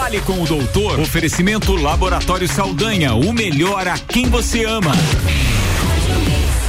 [0.00, 0.98] Fale com o doutor.
[0.98, 4.92] Oferecimento Laboratório Saldanha, o melhor a quem você ama.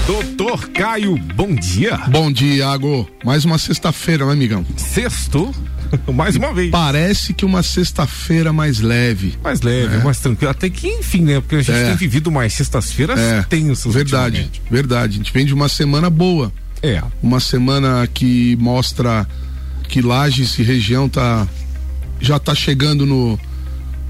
[0.06, 1.96] Doutor Caio, bom dia.
[2.10, 3.10] Bom dia, Iago.
[3.24, 4.66] Mais uma sexta-feira, né, amigão?
[4.76, 5.50] Sexto?
[6.14, 6.72] mais uma vez.
[6.72, 9.40] Parece que uma sexta-feira mais leve.
[9.42, 10.04] Mais leve, é.
[10.04, 10.52] mais tranquila.
[10.52, 11.40] Até que, enfim, né?
[11.40, 11.86] Porque a gente é.
[11.86, 13.44] tem vivido mais sextas-feiras é.
[13.44, 13.94] tensas.
[13.94, 15.14] Verdade, verdade.
[15.14, 16.52] A gente vem de uma semana boa.
[16.84, 17.02] É.
[17.24, 19.26] Uma semana que mostra
[19.88, 21.48] que Lages e região tá
[22.22, 23.40] já tá chegando no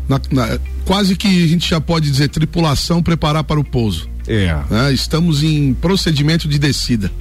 [0.07, 4.10] na, na, quase que a gente já pode dizer tripulação preparar para o pouso.
[4.28, 4.54] É.
[4.69, 4.93] Né?
[4.93, 7.11] Estamos em procedimento de descida.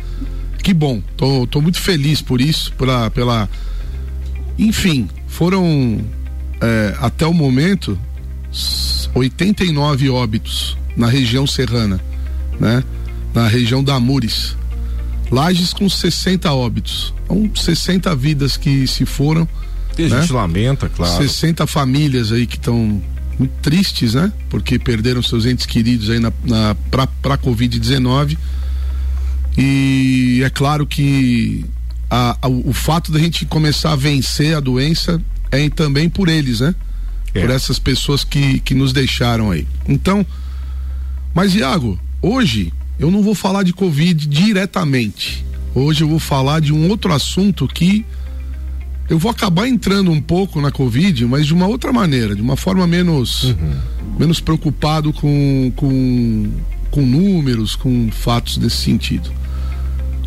[0.62, 1.00] Que bom.
[1.16, 3.48] Tô, tô muito feliz por isso, pela, pela
[4.58, 6.04] enfim, foram
[6.60, 7.98] é, até o momento
[9.14, 12.00] 89 óbitos na região serrana,
[12.58, 12.84] né?
[13.32, 14.56] Na região da Amures.
[15.30, 17.14] Lages com 60 óbitos.
[17.26, 19.48] São 60 vidas que se foram.
[19.98, 20.20] E a né?
[20.20, 21.22] gente lamenta, claro.
[21.22, 23.02] 60 famílias aí que estão
[23.38, 24.32] muito tristes, né?
[24.48, 28.36] Porque perderam seus entes queridos aí na, na pra, pra Covid-19.
[29.56, 31.64] E é claro que
[32.08, 35.20] a, a, o fato da gente começar a vencer a doença
[35.50, 36.74] é também por eles, né?
[37.34, 37.40] É.
[37.40, 39.66] Por essas pessoas que, que nos deixaram aí.
[39.88, 40.24] Então,
[41.34, 45.44] mas Iago, hoje eu não vou falar de Covid diretamente.
[45.74, 48.04] Hoje eu vou falar de um outro assunto que
[49.10, 52.56] eu vou acabar entrando um pouco na Covid, mas de uma outra maneira, de uma
[52.56, 53.74] forma menos, uhum.
[54.16, 56.48] menos preocupado com, com,
[56.92, 59.28] com números, com fatos desse sentido.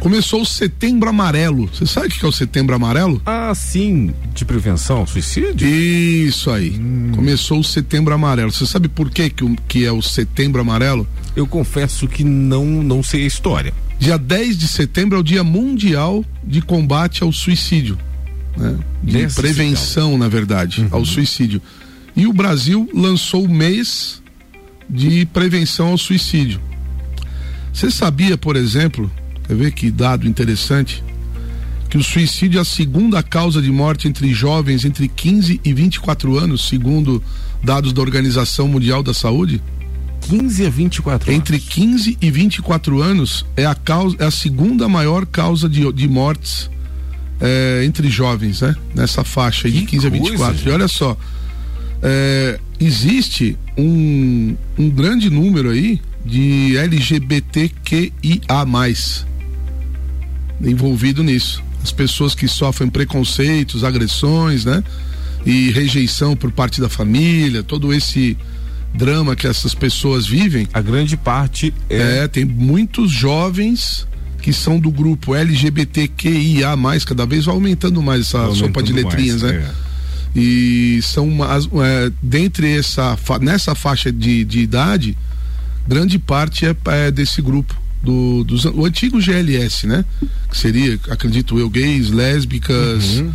[0.01, 1.69] Começou o Setembro Amarelo.
[1.73, 3.21] Você sabe o que é o Setembro Amarelo?
[3.25, 4.13] Ah, sim.
[4.33, 5.65] De prevenção ao suicídio?
[5.65, 6.71] Isso aí.
[6.71, 7.13] Hum.
[7.15, 8.51] Começou o Setembro Amarelo.
[8.51, 11.07] Você sabe por que, que, que é o Setembro Amarelo?
[11.37, 13.73] Eu confesso que não, não sei a história.
[13.97, 17.97] Dia 10 de setembro é o Dia Mundial de Combate ao Suicídio.
[18.57, 18.77] Né?
[19.03, 20.87] De prevenção, na verdade, uhum.
[20.91, 21.61] ao suicídio.
[22.15, 24.21] E o Brasil lançou o mês
[24.89, 26.61] de prevenção ao suicídio.
[27.73, 29.09] Você sabia, por exemplo,
[29.47, 31.03] Quer ver que dado interessante?
[31.89, 36.37] Que o suicídio é a segunda causa de morte entre jovens entre 15 e 24
[36.37, 37.21] anos, segundo
[37.63, 39.61] dados da Organização Mundial da Saúde.
[40.21, 45.25] 15 a 24 Entre 15 e 24 anos é a, causa, é a segunda maior
[45.25, 46.69] causa de, de mortes
[47.39, 48.75] é, entre jovens, né?
[48.95, 50.57] Nessa faixa aí de 15 coisa, a 24.
[50.57, 50.67] Gente.
[50.67, 51.17] E olha só,
[52.01, 58.11] é, existe um, um grande número aí de LGBTQIA
[60.61, 61.63] envolvido nisso.
[61.83, 64.83] As pessoas que sofrem preconceitos, agressões, né?
[65.45, 68.37] E rejeição por parte da família, todo esse
[68.93, 70.67] drama que essas pessoas vivem.
[70.73, 72.19] A grande parte é.
[72.23, 74.07] É, tem muitos jovens
[74.43, 76.75] que são do grupo LGBTQIA,
[77.07, 79.63] cada vez vai aumentando mais essa aumentando sopa de letrinhas, mais, né?
[80.35, 80.39] É.
[80.39, 85.17] E são as, é, dentre essa nessa faixa de, de idade,
[85.87, 90.03] grande parte é, é desse grupo do, do, do antigo GLS, né?
[90.51, 93.31] Que seria, acredito eu, gays, lésbicas, uhum.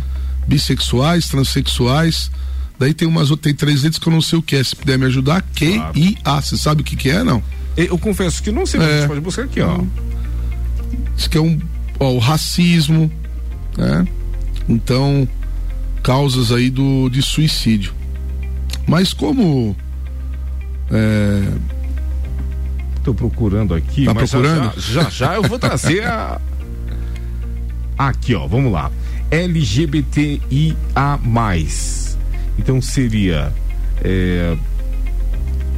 [0.47, 2.29] bissexuais, transexuais.
[2.77, 4.63] Daí tem umas outras, tem três letras que eu não sei o que é.
[4.63, 6.17] Se puder me ajudar, Q claro.
[6.23, 6.39] A.
[6.39, 7.41] Você sabe o que que é, não?
[7.75, 9.07] Eu confesso que não sei, mas é.
[9.07, 9.81] pode buscar aqui, ó.
[11.19, 11.59] Isso que é um,
[11.99, 13.11] ó, o racismo,
[13.77, 14.07] né?
[14.69, 15.27] Então,
[16.01, 17.93] causas aí do de suicídio.
[18.87, 19.75] Mas como
[20.89, 21.51] é,
[22.95, 24.05] Estou procurando aqui.
[24.05, 24.79] Tá procurando?
[24.79, 26.39] Já, já, já, eu vou trazer a.
[27.97, 28.89] Aqui, ó, vamos lá.
[29.29, 30.39] LGBTIA.
[32.57, 33.51] Então seria.
[34.01, 34.55] É,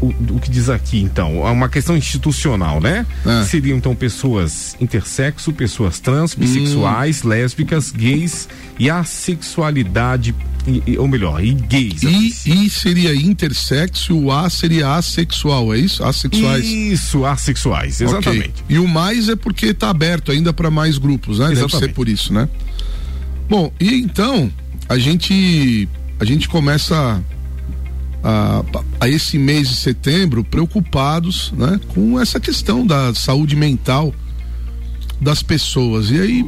[0.01, 1.47] o, o, que diz aqui, então?
[1.47, 3.05] É uma questão institucional, né?
[3.25, 3.43] É.
[3.45, 7.29] Seriam, então, pessoas intersexo, pessoas trans, bissexuais, hum.
[7.29, 10.35] lésbicas, gays e a sexualidade
[10.67, 12.03] e, ou melhor, e gays.
[12.03, 16.03] I, I seria intersexo, o A seria assexual, é isso?
[16.03, 16.65] Assexuais.
[16.65, 18.61] Isso, assexuais, exatamente.
[18.63, 18.75] Okay.
[18.75, 21.45] E o mais é porque está aberto ainda para mais grupos, né?
[21.51, 21.71] Exatamente.
[21.71, 22.47] Deve ser por isso, né?
[23.49, 24.51] Bom, e então
[24.87, 27.21] a gente a gente começa
[28.23, 28.63] a,
[28.99, 34.13] a, esse mês de setembro preocupados, né, com essa questão da saúde mental
[35.19, 36.09] das pessoas.
[36.09, 36.45] E aí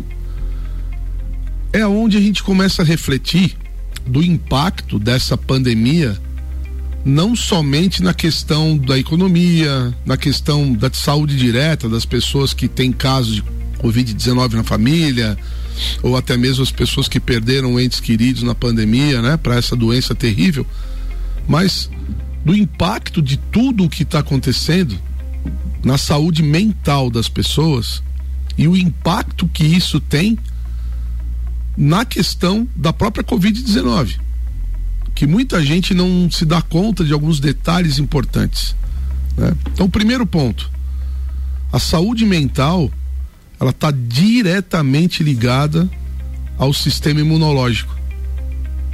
[1.71, 3.57] é onde a gente começa a refletir
[4.05, 6.17] do impacto dessa pandemia,
[7.03, 12.91] não somente na questão da economia, na questão da saúde direta das pessoas que têm
[12.91, 13.43] casos de
[13.79, 15.37] Covid-19 na família,
[16.01, 20.13] ou até mesmo as pessoas que perderam entes queridos na pandemia, né, para essa doença
[20.13, 20.65] terrível,
[21.47, 21.89] mas
[22.43, 24.97] do impacto de tudo o que está acontecendo
[25.83, 28.01] na saúde mental das pessoas
[28.57, 30.37] e o impacto que isso tem
[31.75, 34.19] na questão da própria Covid-19,
[35.15, 38.75] que muita gente não se dá conta de alguns detalhes importantes.
[39.37, 39.53] Né?
[39.73, 40.69] Então, primeiro ponto,
[41.71, 42.91] a saúde mental
[43.59, 45.89] ela está diretamente ligada
[46.57, 47.95] ao sistema imunológico.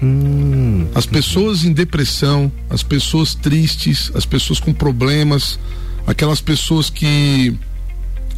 [0.02, 0.88] Hum.
[0.96, 5.60] As pessoas em depressão, as pessoas tristes, as pessoas com problemas,
[6.08, 7.54] aquelas pessoas que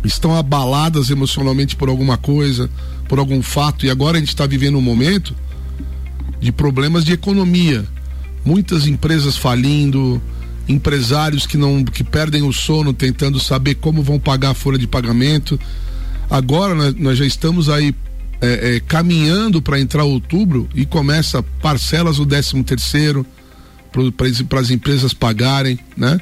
[0.04, 2.70] estão abaladas emocionalmente por alguma coisa,
[3.08, 5.36] por algum fato, e agora a gente está vivendo um momento
[6.40, 7.86] de problemas de economia.
[8.44, 10.20] Muitas empresas falindo,
[10.68, 14.88] empresários que não que perdem o sono tentando saber como vão pagar a folha de
[14.88, 15.60] pagamento.
[16.30, 17.94] Agora nós, nós já estamos aí
[18.42, 23.26] é, é, caminhando para entrar outubro e começa parcelas do 13 terceiro
[24.50, 26.20] para as empresas pagarem, né?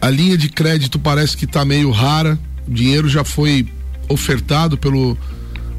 [0.00, 3.68] A linha de crédito parece que está meio rara, o dinheiro já foi
[4.08, 5.16] ofertado pelo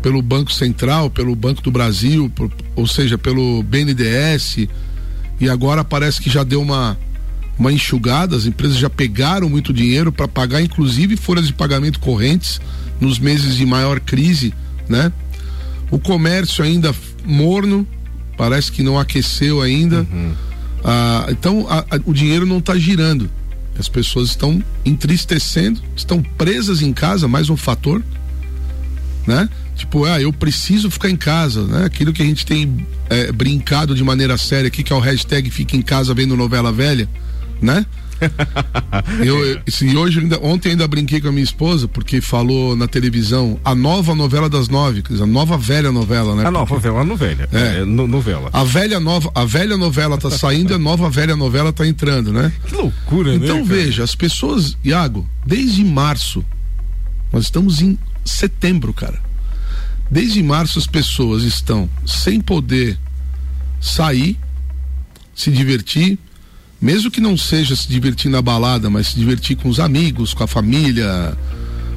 [0.01, 4.69] pelo Banco Central, pelo Banco do Brasil, por, ou seja, pelo BNDES,
[5.41, 6.97] e agora parece que já deu uma
[7.57, 12.61] uma enxugada, as empresas já pegaram muito dinheiro para pagar inclusive folhas de pagamento correntes
[13.01, 14.53] nos meses de maior crise
[14.89, 15.13] né?
[15.91, 16.93] O comércio ainda
[17.23, 17.87] morno,
[18.35, 20.07] parece que não aqueceu ainda.
[20.11, 20.33] Uhum.
[20.83, 23.29] Ah, então a, a, o dinheiro não está girando.
[23.77, 28.03] As pessoas estão entristecendo, estão presas em casa, mais um fator,
[29.25, 29.47] né?
[29.75, 31.85] Tipo, ah, eu preciso ficar em casa, né?
[31.85, 35.49] Aquilo que a gente tem é, brincado de maneira séria aqui, que é o hashtag
[35.49, 37.07] fica em casa vendo novela velha,
[37.61, 37.85] né?
[39.23, 43.59] Eu, e hoje, ainda, ontem ainda brinquei com a minha esposa, porque falou na televisão
[43.63, 46.45] a nova novela das nove, a nova velha novela, né?
[46.45, 47.49] A nova novela, novelha.
[47.51, 48.49] É, é no, novela.
[48.53, 52.31] A velha nova, a velha novela tá saindo e a nova velha novela tá entrando,
[52.33, 52.51] né?
[52.65, 53.61] Que loucura, então, né?
[53.61, 56.43] Então veja, as pessoas, Iago, desde março,
[57.31, 59.19] nós estamos em setembro, cara.
[60.09, 62.97] Desde março as pessoas estão sem poder
[63.79, 64.37] sair,
[65.35, 66.17] se divertir,
[66.81, 70.43] mesmo que não seja se divertir na balada, mas se divertir com os amigos, com
[70.43, 71.37] a família,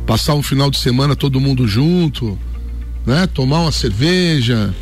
[0.06, 2.38] passar um final de semana todo mundo junto,
[3.06, 3.26] né?
[3.29, 4.75] Tomar uma cerveja,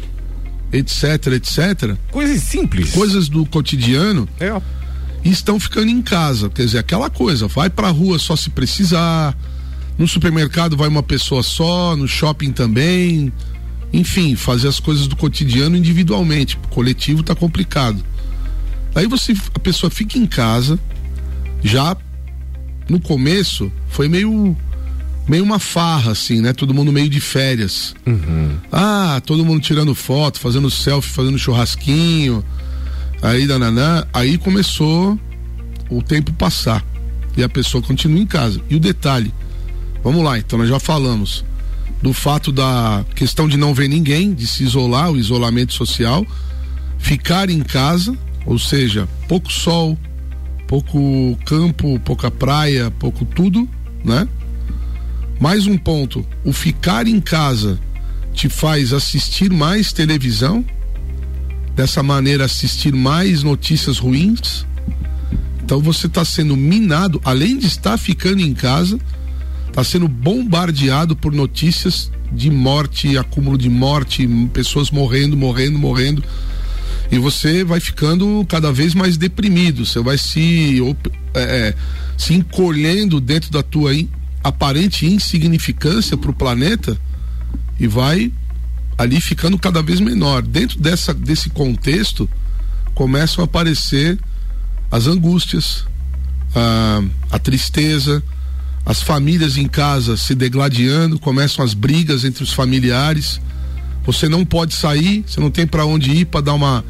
[0.72, 1.96] etc, etc.
[2.10, 2.92] Coisas simples.
[2.92, 4.28] Coisas do cotidiano.
[4.38, 4.60] É.
[5.22, 9.36] E estão ficando em casa, quer dizer, aquela coisa, vai pra rua só se precisar,
[9.98, 13.30] no supermercado vai uma pessoa só, no shopping também,
[13.92, 18.02] enfim, fazer as coisas do cotidiano individualmente, o coletivo tá complicado.
[18.94, 20.78] Aí você, a pessoa fica em casa,
[21.62, 21.96] já
[22.88, 24.56] no começo foi meio
[25.28, 26.52] meio uma farra assim, né?
[26.52, 27.94] Todo mundo meio de férias.
[28.04, 28.56] Uhum.
[28.72, 32.44] Ah, todo mundo tirando foto, fazendo selfie, fazendo churrasquinho.
[33.22, 35.18] Aí dananã, aí começou
[35.88, 36.84] o tempo passar
[37.36, 38.60] e a pessoa continua em casa.
[38.68, 39.32] E o detalhe,
[40.02, 41.44] vamos lá, então nós já falamos
[42.02, 46.26] do fato da questão de não ver ninguém, de se isolar, o isolamento social,
[46.98, 48.16] ficar em casa
[48.46, 49.98] ou seja, pouco sol,
[50.66, 53.68] pouco campo, pouca praia, pouco tudo,
[54.04, 54.26] né?
[55.40, 57.78] Mais um ponto, o ficar em casa
[58.32, 60.64] te faz assistir mais televisão,
[61.74, 64.66] dessa maneira assistir mais notícias ruins.
[65.62, 68.98] Então você está sendo minado, além de estar ficando em casa,
[69.68, 76.22] está sendo bombardeado por notícias de morte, acúmulo de morte, pessoas morrendo, morrendo, morrendo
[77.10, 80.80] e você vai ficando cada vez mais deprimido, você vai se,
[81.34, 81.74] é, é,
[82.16, 84.08] se encolhendo dentro da tua in,
[84.44, 86.96] aparente insignificância para o planeta
[87.78, 88.32] e vai
[88.96, 90.42] ali ficando cada vez menor.
[90.42, 92.28] Dentro dessa, desse contexto
[92.94, 94.18] começam a aparecer
[94.90, 95.86] as angústias,
[96.54, 98.22] a, a tristeza,
[98.86, 103.40] as famílias em casa se degladiando, começam as brigas entre os familiares.
[104.04, 106.84] Você não pode sair, você não tem para onde ir para dar uma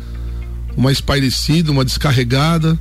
[0.76, 2.78] uma espairecida, uma descarregada.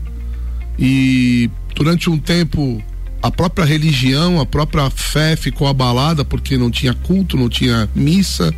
[0.78, 2.82] E durante um tempo
[3.22, 8.54] a própria religião, a própria fé ficou abalada porque não tinha culto, não tinha missa.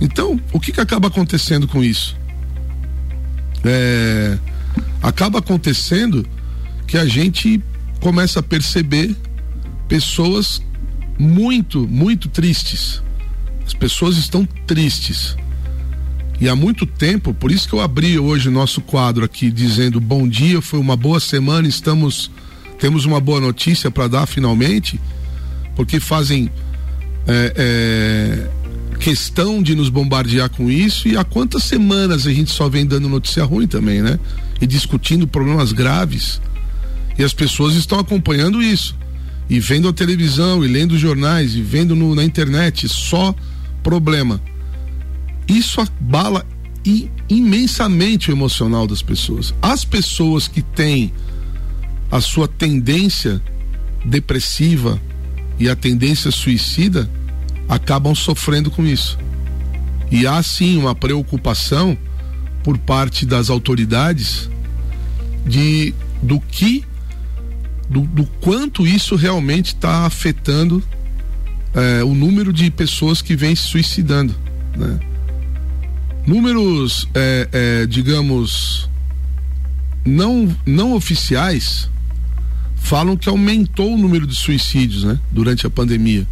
[0.00, 2.16] Então, o que, que acaba acontecendo com isso?
[3.64, 4.38] É,
[5.02, 6.26] acaba acontecendo
[6.86, 7.62] que a gente
[8.00, 9.16] começa a perceber
[9.88, 10.62] pessoas
[11.18, 13.02] muito, muito tristes.
[13.66, 15.36] As pessoas estão tristes.
[16.40, 20.28] E há muito tempo, por isso que eu abri hoje nosso quadro aqui dizendo bom
[20.28, 22.30] dia, foi uma boa semana, estamos
[22.78, 25.00] temos uma boa notícia para dar finalmente,
[25.74, 26.50] porque fazem
[27.26, 32.68] é, é, questão de nos bombardear com isso e há quantas semanas a gente só
[32.68, 34.20] vem dando notícia ruim também, né?
[34.60, 36.38] E discutindo problemas graves.
[37.18, 38.94] E as pessoas estão acompanhando isso.
[39.48, 43.34] E vendo a televisão, e lendo jornais, e vendo no, na internet, só
[43.82, 44.38] problema
[45.48, 46.46] isso abala
[47.28, 49.54] imensamente o emocional das pessoas.
[49.60, 51.12] As pessoas que têm
[52.10, 53.42] a sua tendência
[54.04, 55.00] depressiva
[55.58, 57.10] e a tendência suicida
[57.68, 59.18] acabam sofrendo com isso.
[60.10, 61.98] E há sim uma preocupação
[62.62, 64.48] por parte das autoridades
[65.44, 66.84] de do que
[67.88, 70.82] do, do quanto isso realmente está afetando
[71.74, 74.34] é, o número de pessoas que vêm se suicidando.
[74.76, 74.98] Né?
[76.26, 78.90] Números, é, é, digamos,
[80.04, 81.88] não, não oficiais
[82.86, 86.24] falam que aumentou o número de suicídios né, durante a pandemia.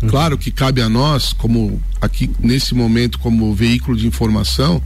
[0.00, 0.08] Uhum.
[0.08, 4.80] Claro que cabe a nós, como aqui nesse momento, como veículo de informação,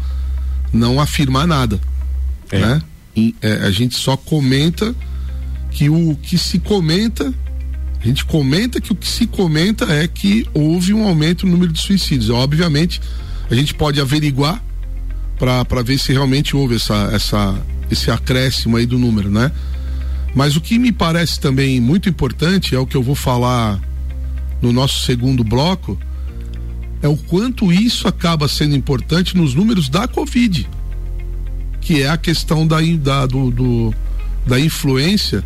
[0.73, 1.79] não afirmar nada.
[2.51, 2.59] É.
[2.59, 2.83] Né?
[3.15, 4.95] E, é, a gente só comenta
[5.71, 7.33] que o que se comenta,
[8.01, 11.73] a gente comenta que o que se comenta é que houve um aumento no número
[11.73, 12.31] de suicídios.
[12.31, 13.01] Obviamente,
[13.51, 14.63] a gente pode averiguar
[15.39, 19.51] para ver se realmente houve essa, essa, esse acréscimo aí do número, né?
[20.35, 23.81] Mas o que me parece também muito importante é o que eu vou falar
[24.61, 25.99] no nosso segundo bloco,
[27.03, 30.69] é o quanto isso acaba sendo importante nos números da Covid,
[31.81, 33.95] que é a questão da, da, do, do
[34.47, 35.45] da influência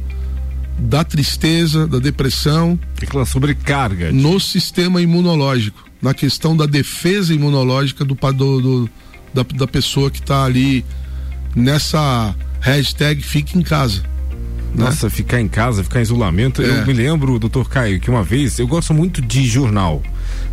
[0.78, 2.78] da tristeza, da depressão.
[3.02, 4.12] Aquela sobrecarga.
[4.12, 8.90] No sistema imunológico, na questão da defesa imunológica do, do, do
[9.34, 10.84] da, da pessoa que está ali
[11.54, 14.02] nessa hashtag fique em casa.
[14.74, 14.84] Né?
[14.84, 15.10] Nossa, né?
[15.10, 16.62] ficar em casa, ficar em isolamento.
[16.62, 16.80] É.
[16.80, 20.02] Eu me lembro, doutor Caio, que uma vez eu gosto muito de jornal.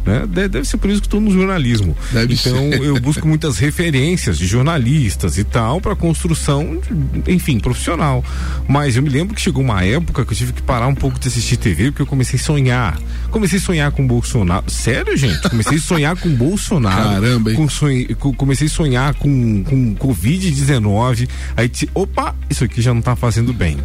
[0.05, 0.25] Né?
[0.27, 1.97] Deve ser por isso que estou no jornalismo.
[2.11, 2.83] Deve então ser.
[2.83, 6.79] eu busco muitas referências de jornalistas e tal para construção,
[7.27, 8.23] enfim, profissional.
[8.67, 11.19] Mas eu me lembro que chegou uma época que eu tive que parar um pouco
[11.19, 12.99] de assistir TV porque eu comecei a sonhar.
[13.31, 14.69] Comecei a sonhar com Bolsonaro.
[14.69, 15.49] Sério, gente?
[15.49, 17.21] Comecei a sonhar com Bolsonaro.
[17.21, 17.55] Caramba, hein?
[17.55, 21.27] Com sonho, com, comecei a sonhar com, com Covid-19.
[21.57, 23.77] Aí, opa, isso aqui já não está fazendo bem.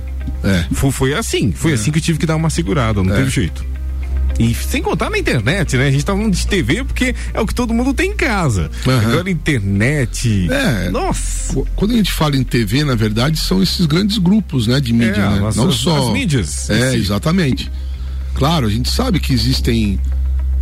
[0.44, 0.64] É.
[0.73, 1.75] Foi, foi assim, foi é.
[1.75, 3.16] assim que eu tive que dar uma segurada, não é.
[3.16, 3.64] teve jeito.
[4.40, 5.88] E sem contar na internet, né?
[5.88, 8.70] A gente tá falando de TV porque é o que todo mundo tem em casa.
[8.87, 8.99] Uhum.
[8.99, 10.50] Agora, internet.
[10.50, 10.88] É.
[10.88, 11.62] Nossa.
[11.76, 14.80] Quando a gente fala em TV, na verdade, são esses grandes grupos, né?
[14.80, 15.50] De mídia, é, né?
[15.54, 16.06] Não as, só.
[16.06, 16.70] As mídias.
[16.70, 17.70] É, exatamente.
[18.32, 20.00] Claro, a gente sabe que existem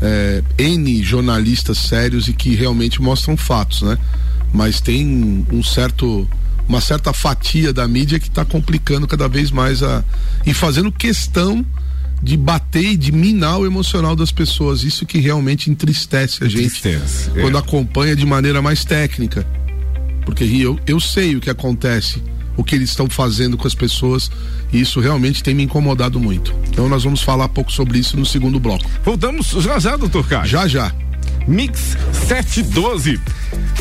[0.03, 3.97] é, N jornalistas sérios e que realmente mostram fatos, né?
[4.53, 6.29] Mas tem um certo
[6.69, 10.05] uma certa fatia da mídia que está complicando cada vez mais a
[10.45, 11.65] e fazendo questão
[12.23, 14.83] de bater e de minar o emocional das pessoas.
[14.83, 17.41] Isso que realmente entristece a gente é.
[17.41, 19.47] quando acompanha de maneira mais técnica.
[20.25, 22.23] Porque eu, eu sei o que acontece,
[22.57, 24.31] o que eles estão fazendo com as pessoas,
[24.73, 26.55] e isso realmente tem me incomodado muito.
[26.69, 28.85] Então nós vamos falar pouco sobre isso no segundo bloco.
[29.05, 30.47] Voltamos já já, doutor Caio.
[30.47, 30.93] Já já.
[31.47, 31.97] Mix
[32.29, 33.19] 712.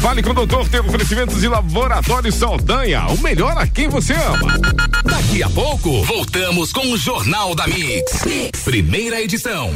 [0.01, 4.57] Fale com o doutor, tem oferecimentos de Laboratório Saldanha, o melhor a quem você ama.
[5.03, 8.23] Daqui a pouco, voltamos com o Jornal da mix.
[8.25, 8.61] mix.
[8.63, 9.73] Primeira edição.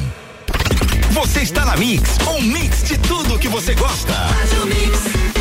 [1.11, 4.13] Você está na Mix, um mix de tudo que você gosta.
[4.13, 5.40] Faz o mix.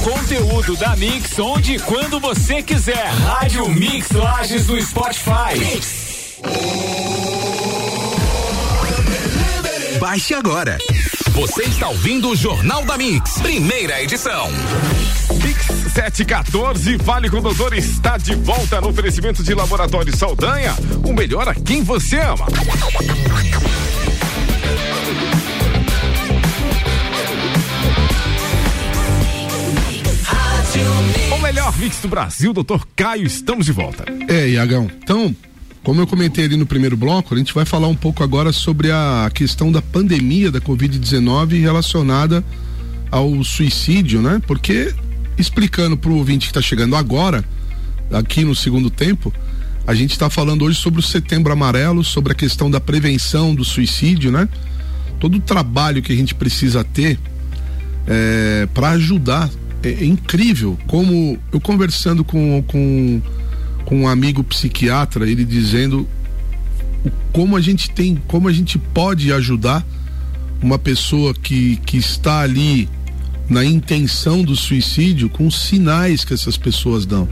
[0.00, 3.06] Conteúdo da Mix onde e quando você quiser.
[3.06, 5.80] Rádio Mix Lages no Spotify.
[10.00, 10.78] Baixe agora.
[11.30, 14.50] Você está ouvindo o Jornal da Mix, primeira edição.
[15.42, 20.74] Mix 714, Vale com Doutor está de volta no oferecimento de Laboratório Saldanha.
[21.04, 22.46] O melhor a quem você ama.
[31.78, 34.04] Mix do Brasil, doutor Caio, estamos de volta.
[34.28, 34.90] É, Iagão.
[35.02, 35.34] Então,
[35.82, 38.90] como eu comentei ali no primeiro bloco, a gente vai falar um pouco agora sobre
[38.90, 42.44] a questão da pandemia da Covid-19 relacionada
[43.10, 44.40] ao suicídio, né?
[44.46, 44.94] Porque
[45.36, 47.44] explicando para o ouvinte que está chegando agora,
[48.12, 49.32] aqui no segundo tempo,
[49.86, 53.64] a gente está falando hoje sobre o Setembro Amarelo, sobre a questão da prevenção do
[53.64, 54.48] suicídio, né?
[55.18, 57.18] Todo o trabalho que a gente precisa ter
[58.06, 59.50] é, para ajudar.
[59.82, 63.20] É, é, incrível como eu conversando com, com,
[63.84, 66.08] com um amigo psiquiatra, ele dizendo
[67.32, 69.84] como a gente tem, como a gente pode ajudar
[70.62, 72.88] uma pessoa que, que está ali
[73.48, 77.28] na intenção do suicídio com sinais que essas pessoas dão.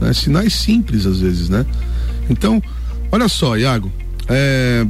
[0.00, 0.12] Né?
[0.12, 1.64] Sinais simples às vezes, né?
[2.28, 2.60] Então,
[3.10, 3.92] olha só, Iago,
[4.28, 4.84] é,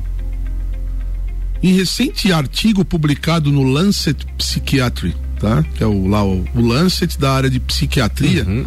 [1.62, 5.64] em recente artigo publicado no Lancet Psychiatry, tá?
[5.74, 8.64] Que é o, lá, o, o Lancet da área de psiquiatria, uhum.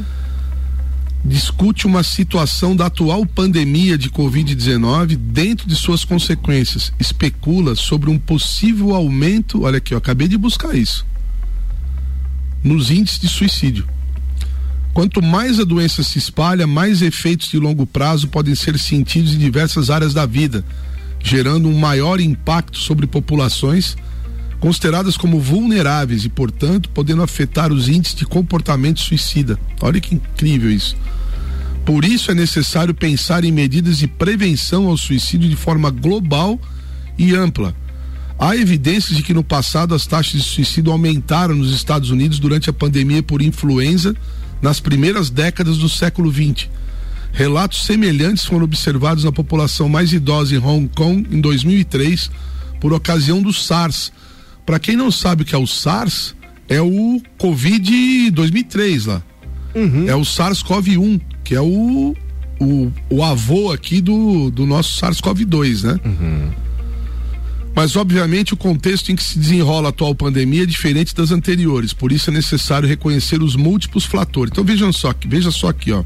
[1.23, 6.91] discute uma situação da atual pandemia de Covid-19 dentro de suas consequências.
[6.99, 11.05] Especula sobre um possível aumento, olha aqui, eu acabei de buscar isso
[12.61, 13.87] nos índices de suicídio.
[14.91, 19.37] Quanto mais a doença se espalha, mais efeitos de longo prazo podem ser sentidos em
[19.37, 20.65] diversas áreas da vida,
[21.23, 23.95] gerando um maior impacto sobre populações
[24.59, 29.59] consideradas como vulneráveis e, portanto, podendo afetar os índices de comportamento suicida.
[29.81, 30.95] Olha que incrível isso.
[31.85, 36.59] Por isso é necessário pensar em medidas de prevenção ao suicídio de forma global
[37.17, 37.75] e ampla
[38.37, 42.69] Há evidências de que no passado as taxas de suicídio aumentaram nos Estados Unidos durante
[42.69, 44.13] a pandemia por influenza
[44.61, 46.67] nas primeiras décadas do século XX.
[47.31, 52.29] Relatos semelhantes foram observados na população mais idosa em Hong Kong em 2003
[52.81, 54.11] por ocasião do SARS.
[54.65, 56.35] Para quem não sabe o que é o SARS,
[56.67, 59.21] é o Covid 2003 lá.
[59.75, 60.07] Uhum.
[60.07, 62.15] É o SARS-CoV-1, que é o,
[62.59, 65.99] o, o avô aqui do, do nosso SARS-CoV-2, né?
[66.03, 66.51] Uhum.
[67.75, 71.91] Mas, obviamente, o contexto em que se desenrola a atual pandemia é diferente das anteriores,
[71.91, 74.51] por isso é necessário reconhecer os múltiplos fatores.
[74.51, 76.01] Então, vejam só, veja só aqui, ó.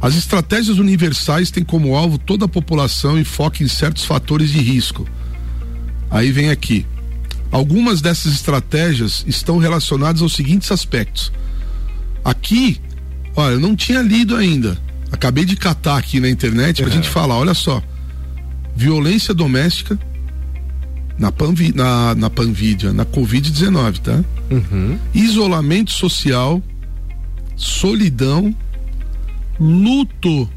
[0.00, 4.58] As estratégias universais têm como alvo toda a população e focam em certos fatores de
[4.58, 5.06] risco.
[6.08, 6.86] Aí vem aqui.
[7.50, 11.32] Algumas dessas estratégias estão relacionadas aos seguintes aspectos.
[12.24, 12.80] Aqui,
[13.34, 14.76] olha, eu não tinha lido ainda.
[15.10, 16.94] Acabei de catar aqui na internet pra é.
[16.94, 17.82] gente falar, olha só.
[18.76, 19.98] Violência doméstica,
[21.18, 24.24] na, Panvi, na, na Panvidia, na Covid-19, tá?
[24.50, 24.98] Uhum.
[25.12, 26.62] Isolamento social,
[27.56, 28.54] solidão,
[29.58, 30.48] luto.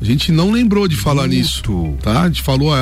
[0.00, 1.34] A gente não lembrou de falar luto.
[1.34, 2.22] nisso, tá?
[2.22, 2.78] A gente falou a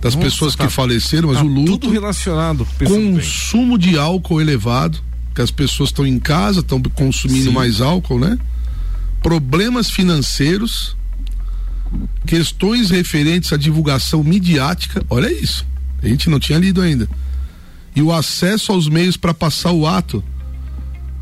[0.00, 1.78] das Nossa, pessoas tá, que faleceram, mas tá o luto.
[1.78, 2.66] Tudo relacionado.
[2.78, 3.90] Consumo bem.
[3.90, 4.98] de álcool elevado,
[5.34, 7.54] que as pessoas estão em casa, estão consumindo Sim.
[7.54, 8.38] mais álcool, né?
[9.22, 10.96] Problemas financeiros,
[12.26, 15.64] questões referentes à divulgação midiática, olha isso
[16.02, 17.08] a gente não tinha lido ainda.
[17.94, 20.22] E o acesso aos meios para passar o ato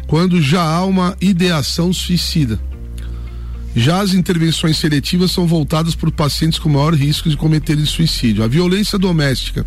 [0.07, 2.61] quando já há uma ideação suicida.
[3.75, 8.45] Já as intervenções seletivas são voltadas para pacientes com maior risco de cometerem suicídio.
[8.45, 9.67] A violência doméstica,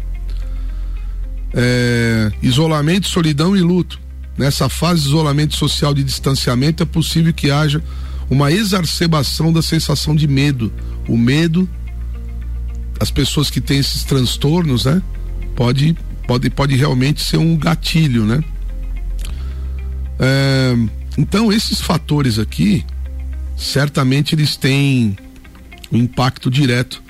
[1.53, 3.99] é, isolamento, solidão e luto.
[4.37, 7.83] Nessa fase de isolamento social de distanciamento é possível que haja
[8.29, 10.71] uma exacerbação da sensação de medo.
[11.07, 11.67] O medo
[12.99, 15.01] as pessoas que têm esses transtornos, né?
[15.55, 15.95] Pode,
[16.27, 18.43] pode, pode realmente ser um gatilho, né?
[20.19, 20.75] É,
[21.17, 22.83] então esses fatores aqui,
[23.57, 25.17] certamente eles têm
[25.91, 27.03] um impacto direto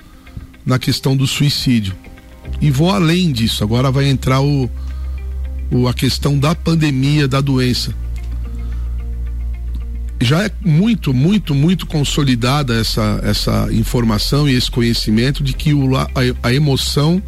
[0.64, 1.94] na questão do suicídio.
[2.60, 4.68] E vou além disso, agora vai entrar o,
[5.70, 7.94] o a questão da pandemia da doença
[10.20, 15.96] já é muito, muito, muito consolidada essa, essa informação e esse conhecimento de que o,
[15.96, 16.08] a,
[16.42, 17.22] a emoção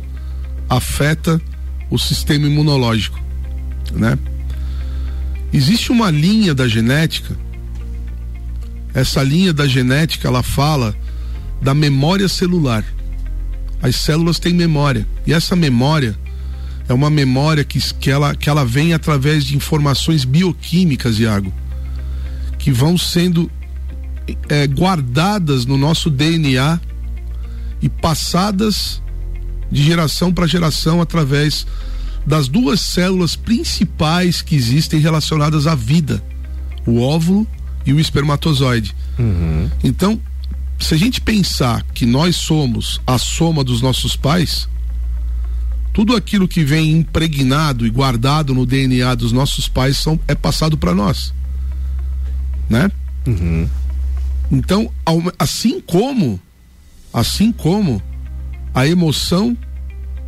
[0.68, 1.40] afeta
[1.88, 3.20] o sistema imunológico,
[3.92, 4.18] né?
[5.52, 7.36] Existe uma linha da genética,
[8.94, 10.94] essa linha da genética ela fala
[11.60, 12.84] da memória celular.
[13.82, 16.18] As células têm memória e essa memória
[16.88, 21.52] é uma memória que, que, ela, que ela vem através de informações bioquímicas, Iago
[22.60, 23.50] que vão sendo
[24.48, 26.78] é, guardadas no nosso DNA
[27.82, 29.02] e passadas
[29.72, 31.66] de geração para geração através
[32.26, 36.22] das duas células principais que existem relacionadas à vida,
[36.86, 37.46] o óvulo
[37.84, 38.94] e o espermatozoide.
[39.18, 39.70] Uhum.
[39.82, 40.20] Então,
[40.78, 44.68] se a gente pensar que nós somos a soma dos nossos pais,
[45.92, 50.76] tudo aquilo que vem impregnado e guardado no DNA dos nossos pais são, é passado
[50.76, 51.32] para nós
[52.70, 52.90] né?
[53.26, 53.68] Uhum.
[54.50, 54.90] Então,
[55.38, 56.40] assim como,
[57.12, 58.00] assim como
[58.72, 59.56] a emoção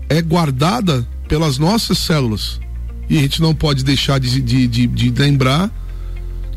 [0.08, 2.60] é guardada pelas nossas células
[3.08, 5.70] E a gente não pode deixar de, de, de, de lembrar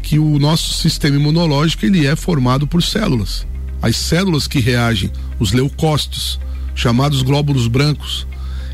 [0.05, 3.45] que o nosso sistema imunológico ele é formado por células.
[3.81, 6.39] As células que reagem, os leucócitos,
[6.75, 8.27] chamados glóbulos brancos,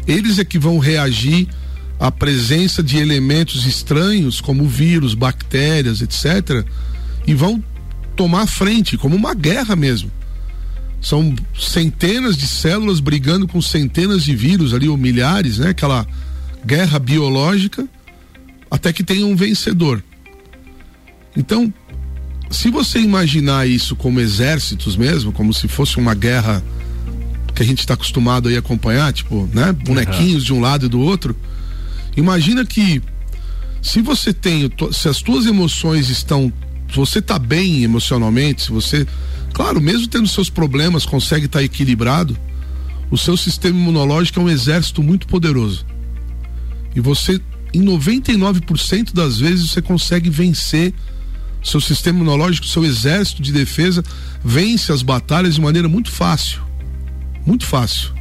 [0.05, 1.47] eles é que vão reagir
[1.97, 6.65] à presença de elementos estranhos como vírus, bactérias, etc,
[7.25, 7.63] e vão
[8.13, 10.11] tomar frente como uma guerra mesmo.
[10.99, 15.69] São centenas de células brigando com centenas de vírus ali, ou milhares, né?
[15.69, 16.05] Aquela
[16.65, 17.87] guerra biológica,
[18.69, 20.03] até que tenha um vencedor.
[21.35, 21.73] Então,
[22.49, 26.63] se você imaginar isso como exércitos mesmo, como se fosse uma guerra
[27.55, 29.71] que a gente está acostumado a acompanhar, tipo, né?
[29.71, 30.45] Bonequinhos uhum.
[30.45, 31.35] de um lado e do outro.
[32.15, 33.01] Imagina que
[33.81, 36.51] se você tem, se as tuas emoções estão,
[36.89, 39.07] se você está bem emocionalmente, se você,
[39.53, 42.37] claro, mesmo tendo seus problemas, consegue estar tá equilibrado,
[43.09, 45.85] o seu sistema imunológico é um exército muito poderoso.
[46.95, 47.41] E você,
[47.73, 50.93] em 99% das vezes, você consegue vencer
[51.63, 54.03] seu sistema imunológico, seu exército de defesa
[54.43, 56.61] vence as batalhas de maneira muito fácil.
[57.45, 58.11] Muito fácil.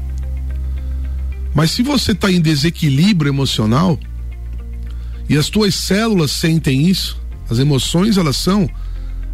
[1.54, 3.98] Mas se você está em desequilíbrio emocional
[5.28, 8.68] e as tuas células sentem isso, as emoções elas são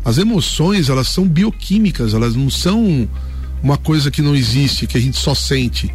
[0.04, 3.08] as emoções elas são bioquímicas, elas não são
[3.62, 5.92] uma coisa que não existe, que a gente só sente.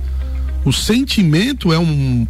[0.65, 2.27] O sentimento é um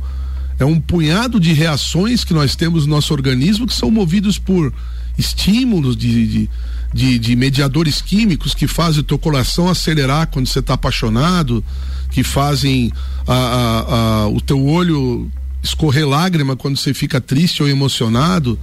[0.60, 4.72] é um punhado de reações que nós temos no nosso organismo que são movidos por
[5.17, 6.50] estímulos de, de,
[6.93, 11.63] de, de mediadores químicos que fazem o teu coração acelerar quando você está apaixonado,
[12.10, 12.91] que fazem
[13.28, 15.32] a, a, a, o teu olho
[15.63, 18.60] escorrer lágrima quando você fica triste ou emocionado.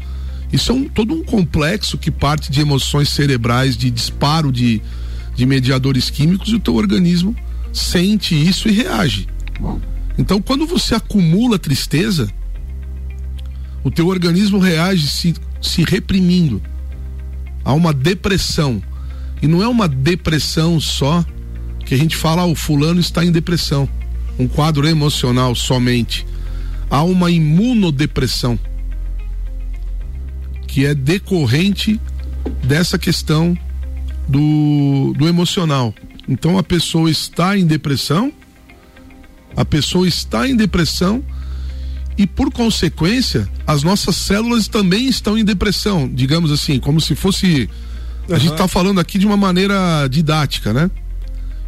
[0.52, 4.80] Isso é um, todo um complexo que parte de emoções cerebrais, de disparo de,
[5.34, 7.36] de mediadores químicos, e o teu organismo
[7.72, 9.28] sente isso e reage.
[10.16, 12.28] Então, quando você acumula tristeza,
[13.84, 16.62] o teu organismo reage se se reprimindo.
[17.64, 18.82] Há uma depressão.
[19.40, 21.24] E não é uma depressão só
[21.84, 23.88] que a gente fala, ah, o fulano está em depressão.
[24.38, 26.26] Um quadro emocional somente.
[26.90, 28.58] Há uma imunodepressão
[30.66, 32.00] que é decorrente
[32.62, 33.56] dessa questão
[34.28, 35.94] do, do emocional.
[36.28, 38.32] Então a pessoa está em depressão,
[39.56, 41.24] a pessoa está em depressão
[42.18, 47.70] e por consequência as nossas células também estão em depressão, digamos assim, como se fosse
[48.28, 48.34] uhum.
[48.34, 50.90] a gente está falando aqui de uma maneira didática, né?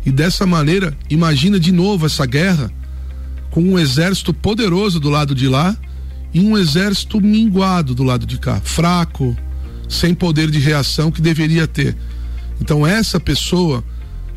[0.04, 2.72] E dessa maneira, imagina de novo essa guerra
[3.50, 5.76] com um exército poderoso do lado de lá
[6.34, 9.36] e um exército minguado do lado de cá, fraco,
[9.88, 11.96] sem poder de reação que deveria ter.
[12.60, 13.84] Então essa pessoa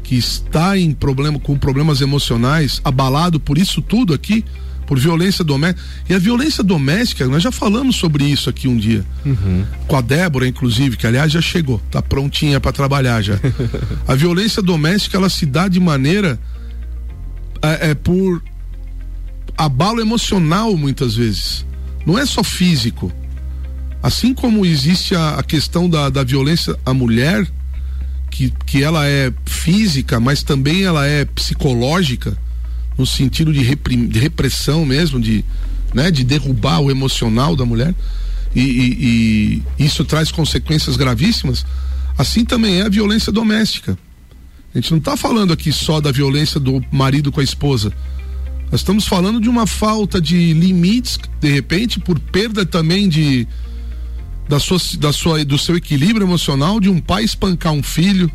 [0.04, 4.44] que está em problema com problemas emocionais, abalado por isso tudo aqui,
[4.86, 5.84] por violência doméstica.
[6.10, 9.06] E a violência doméstica, nós já falamos sobre isso aqui um dia.
[9.26, 9.66] Uhum.
[9.88, 13.40] Com a Débora, inclusive, que aliás já chegou, tá prontinha para trabalhar já.
[14.08, 16.40] a violência doméstica, ela se dá de maneira
[17.62, 18.44] é, é, por
[19.58, 21.66] abalo emocional, muitas vezes.
[22.06, 23.12] Não é só físico.
[24.02, 27.48] Assim como existe a, a questão da, da violência à mulher,
[28.30, 32.38] que, que ela é física, mas também ela é psicológica
[32.98, 35.44] no sentido de, reprim, de repressão mesmo, de,
[35.94, 37.94] né, de derrubar o emocional da mulher,
[38.56, 41.66] e, e, e isso traz consequências gravíssimas,
[42.18, 43.98] assim também é a violência doméstica.
[44.74, 47.94] A gente não está falando aqui só da violência do marido com a esposa.
[48.72, 53.48] Nós estamos falando de uma falta de limites, de repente, por perda também de
[54.48, 58.32] da sua, da sua, do seu equilíbrio emocional, de um pai espancar um filho,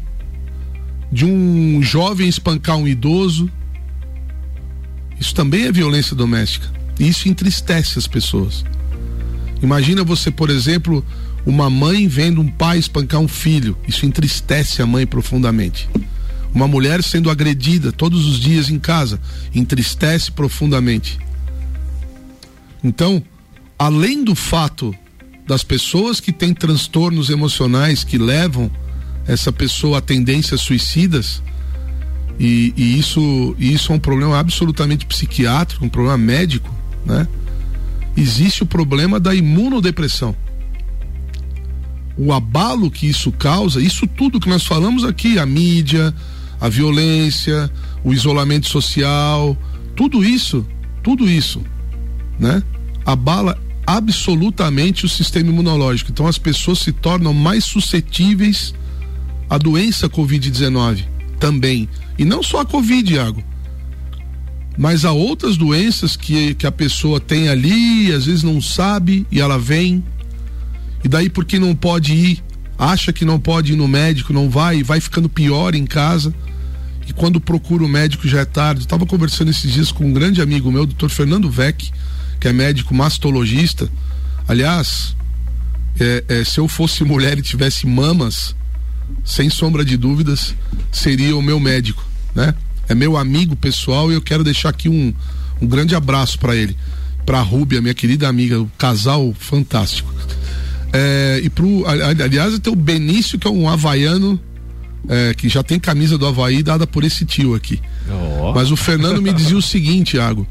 [1.13, 3.51] de um jovem espancar um idoso,
[5.21, 6.69] isso também é violência doméstica.
[6.99, 8.65] E isso entristece as pessoas.
[9.63, 11.05] Imagina você, por exemplo,
[11.45, 13.77] uma mãe vendo um pai espancar um filho.
[13.87, 15.89] Isso entristece a mãe profundamente.
[16.55, 19.21] Uma mulher sendo agredida todos os dias em casa
[19.55, 21.19] entristece profundamente.
[22.83, 23.23] Então,
[23.79, 24.95] além do fato
[25.47, 28.71] das pessoas que têm transtornos emocionais que levam
[29.27, 31.43] essa pessoa a tendências suicidas,
[32.39, 36.73] e, e, isso, isso é um problema absolutamente psiquiátrico, um problema médico,
[37.05, 37.27] né?
[38.17, 40.35] Existe o problema da imunodepressão.
[42.17, 46.15] O abalo que isso causa, isso tudo que nós falamos aqui, a mídia,
[46.61, 47.71] a violência,
[48.05, 49.57] o isolamento social,
[49.97, 50.67] tudo isso,
[51.03, 51.63] tudo isso,
[52.39, 52.63] né?
[53.05, 56.11] Abala absolutamente o sistema imunológico.
[56.11, 58.75] Então as pessoas se tornam mais suscetíveis
[59.51, 61.05] à doença COVID-19
[61.39, 63.43] também e não só a Covid, Iago.
[64.77, 69.41] Mas há outras doenças que, que a pessoa tem ali, às vezes não sabe e
[69.41, 70.05] ela vem.
[71.03, 72.43] E daí porque não pode ir,
[72.79, 76.35] acha que não pode ir no médico, não vai, vai ficando pior em casa.
[77.09, 78.83] E quando procura o médico já é tarde.
[78.83, 81.91] Estava conversando esses dias com um grande amigo meu, doutor Fernando Vec,
[82.39, 83.91] que é médico mastologista.
[84.47, 85.17] Aliás,
[85.99, 88.55] é, é, se eu fosse mulher e tivesse mamas,
[89.25, 90.55] sem sombra de dúvidas,
[90.93, 92.05] seria o meu médico,
[92.39, 92.55] né?
[92.89, 95.13] é meu amigo pessoal e eu quero deixar aqui um,
[95.61, 96.77] um grande abraço para ele,
[97.27, 100.15] para a Rúbia, minha querida amiga, o casal fantástico.
[100.93, 104.41] É, e pro, aliás, tem o Benício, que é um havaiano
[105.09, 107.81] é, que já tem camisa do Havaí dada por esse tio aqui.
[108.09, 108.53] Oh.
[108.55, 110.47] Mas o Fernando me dizia o seguinte, Iago.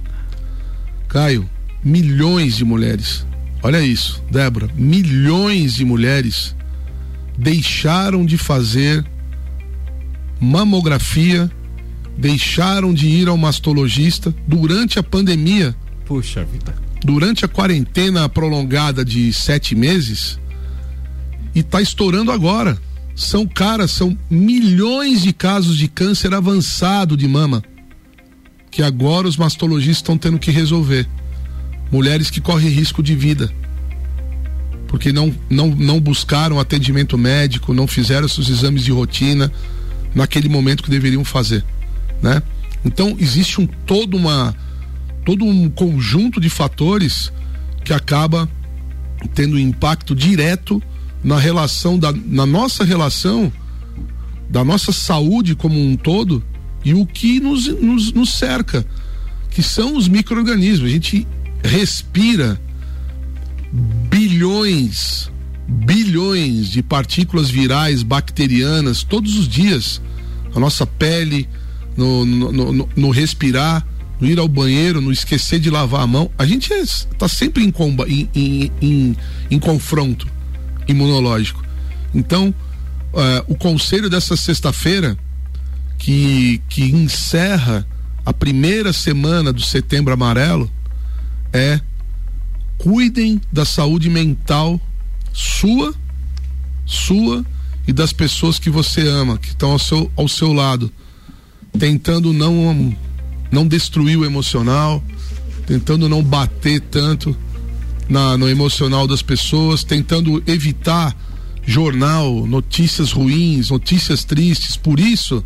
[1.07, 1.49] Caio,
[1.83, 3.25] milhões de mulheres,
[3.63, 6.53] olha isso, Débora, milhões de mulheres
[7.37, 9.05] deixaram de fazer
[10.39, 11.49] mamografia
[12.17, 15.75] deixaram de ir ao mastologista durante a pandemia.
[16.05, 16.75] Puxa vida.
[17.03, 20.39] Durante a quarentena prolongada de sete meses.
[21.53, 22.77] E está estourando agora.
[23.15, 27.63] São caras, são milhões de casos de câncer avançado de mama.
[28.71, 31.07] Que agora os mastologistas estão tendo que resolver.
[31.91, 33.51] Mulheres que correm risco de vida.
[34.87, 39.51] Porque não, não, não buscaram atendimento médico, não fizeram seus exames de rotina
[40.15, 41.63] naquele momento que deveriam fazer
[42.21, 42.41] né?
[42.85, 44.55] Então existe um todo uma
[45.25, 47.31] todo um conjunto de fatores
[47.83, 48.49] que acaba
[49.33, 50.81] tendo impacto direto
[51.23, 53.51] na relação da na nossa relação
[54.49, 56.43] da nossa saúde como um todo
[56.83, 58.85] e o que nos, nos, nos cerca,
[59.49, 60.89] que são os micro-organismos.
[60.89, 61.27] A gente
[61.63, 62.59] respira
[64.09, 65.29] bilhões,
[65.67, 70.01] bilhões de partículas virais, bacterianas todos os dias.
[70.55, 71.49] A nossa pele,
[71.97, 73.85] no, no, no, no respirar,
[74.21, 76.31] no ir ao banheiro, no esquecer de lavar a mão.
[76.37, 79.17] A gente está é, sempre em, comba, em, em, em,
[79.49, 80.27] em, confronto
[80.87, 81.63] imunológico.
[82.13, 82.53] Então,
[83.13, 85.17] uh, o conselho dessa sexta-feira,
[85.97, 87.85] que, que encerra
[88.23, 90.71] a primeira semana do setembro amarelo,
[91.51, 91.79] é
[92.77, 94.79] cuidem da saúde mental
[95.33, 95.93] sua,
[96.85, 97.43] sua
[97.87, 100.91] e das pessoas que você ama, que estão ao seu, ao seu lado
[101.77, 102.95] tentando não
[103.49, 105.01] não destruir o emocional,
[105.65, 107.35] tentando não bater tanto
[108.09, 111.15] na, no emocional das pessoas, tentando evitar
[111.65, 114.77] jornal, notícias ruins, notícias tristes.
[114.77, 115.43] Por isso,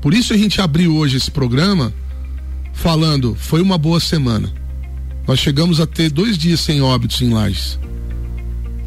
[0.00, 1.92] por isso a gente abriu hoje esse programa
[2.72, 4.52] falando, foi uma boa semana.
[5.26, 7.78] Nós chegamos a ter dois dias sem óbitos em Lages.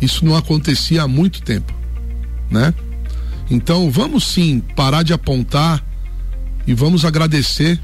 [0.02, 1.74] Isso não acontecia há muito tempo,
[2.50, 2.74] né?
[3.50, 5.84] Então vamos sim parar de apontar
[6.68, 7.80] e vamos agradecer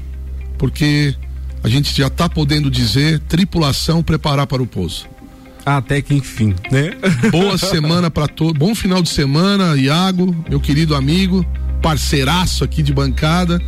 [0.58, 1.14] porque
[1.62, 5.06] a gente já está podendo dizer tripulação preparar para o pouso.
[5.64, 6.90] Até que enfim, né?
[7.30, 8.58] Boa semana para todos.
[8.58, 11.46] Bom final de semana, Iago, meu querido amigo,
[11.80, 13.60] parceiraço aqui de bancada.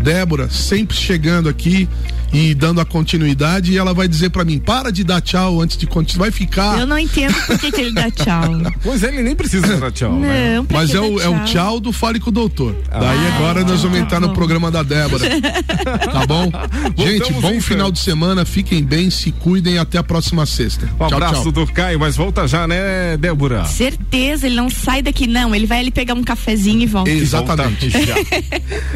[0.00, 1.88] Débora, sempre chegando aqui
[2.32, 5.76] e dando a continuidade e ela vai dizer para mim, para de dar tchau antes
[5.76, 6.78] de continuar, vai ficar.
[6.78, 8.42] Eu não entendo por que, que ele dá tchau.
[8.82, 10.12] pois é, ele nem precisa dar tchau.
[10.12, 10.64] Não, né?
[10.70, 11.20] Mas é o, tchau?
[11.20, 12.74] é o tchau do Fale com o Doutor.
[12.90, 15.24] Ah, Daí agora nós vamos entrar tá no programa da Débora.
[15.40, 16.50] tá bom?
[16.96, 17.60] Gente, bom então.
[17.60, 20.86] final de semana, fiquem bem, se cuidem até a próxima sexta.
[20.86, 21.52] Um tchau, abraço tchau.
[21.52, 23.64] do Caio, mas volta já, né, Débora?
[23.64, 27.10] Certeza, ele não sai daqui não, ele vai ali pegar um cafezinho e volta.
[27.10, 27.88] Exatamente.
[27.88, 28.08] Volta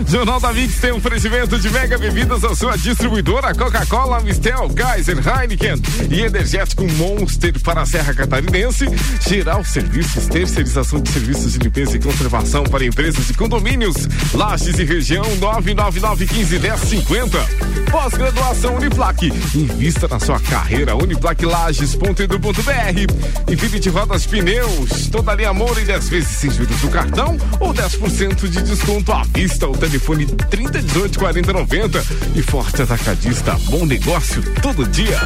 [0.10, 2.76] Jornal da Mix tem um oferecimento de mega bebidas, a sua
[3.22, 5.80] distribuidora Coca-Cola Mistel, Geyser, Heineken
[6.11, 8.87] e Energético Monster para a Serra Catarinense.
[9.26, 13.94] Geral Serviços, terceirização de serviços de limpeza e conservação para empresas e condomínios.
[14.35, 17.90] Lages e região 999151050.
[17.90, 19.32] Pós-graduação Uniplaque.
[19.54, 23.52] Invista na sua carreira uniplaquelages.edu.br.
[23.52, 28.48] Infinity Rodas Pneus, toda linha amor e 10 vezes sem juros do cartão ou 10%
[28.48, 29.68] de desconto à vista.
[29.68, 32.04] O telefone 3018 4090
[32.35, 32.82] e Forte
[33.12, 33.53] Atacadista.
[33.68, 35.20] Bom negócio todo dia.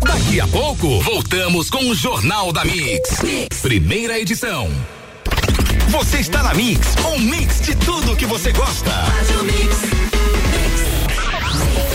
[0.00, 3.20] Daqui a pouco, voltamos com o Jornal da mix.
[3.22, 3.60] mix.
[3.60, 4.70] Primeira edição.
[5.88, 8.90] Você está na Mix, um mix de tudo que você gosta.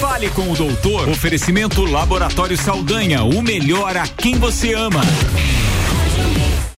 [0.01, 1.07] Fale com o doutor.
[1.07, 5.01] Oferecimento Laboratório Saldanha, o melhor a quem você ama.